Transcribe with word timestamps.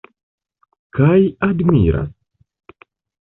Kaj 0.99 1.17
admiras. 1.49 2.09